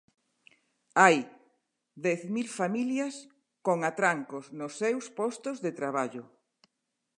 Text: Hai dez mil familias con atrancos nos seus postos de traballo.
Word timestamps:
Hai 1.01 1.17
dez 2.05 2.21
mil 2.35 2.47
familias 2.59 3.15
con 3.65 3.77
atrancos 3.89 4.45
nos 4.59 4.73
seus 4.81 5.05
postos 5.19 5.57
de 5.65 5.71
traballo. 5.79 6.23